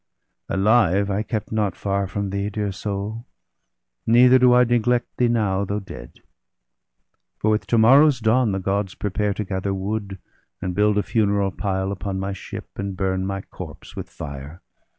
[0.49, 3.27] Alive I kept not far from thee, dear soul!
[4.07, 6.21] Neither do I neglect thee now, though dead.
[7.37, 10.17] For with to morrow's dawn the Gods prepare To gather wood,
[10.59, 14.63] and build a funeral pile Upon my ship, and burn my corpse with fire.